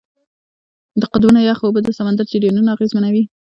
د 1.01 1.03
قطبونو 1.11 1.39
یخ 1.49 1.59
اوبه 1.65 1.79
د 1.83 1.89
سمندر 1.97 2.25
جریانونه 2.31 2.69
اغېزمنوي. 2.75 3.23